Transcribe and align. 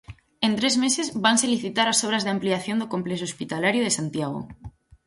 En 0.45 0.51
tres 0.59 0.75
meses 0.83 1.07
vanse 1.25 1.51
licitar 1.55 1.87
as 1.89 2.01
obras 2.07 2.23
de 2.23 2.33
ampliación 2.35 2.77
do 2.79 2.91
complexo 2.93 3.25
hospitalario 3.29 3.81
de 3.83 3.95
Santiago. 3.97 4.39